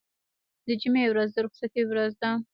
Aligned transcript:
د 0.65 0.67
جمعې 0.81 1.05
ورځ 1.09 1.29
د 1.33 1.37
رخصتۍ 1.45 1.81
ورځ 1.87 2.11
ده. 2.21 2.31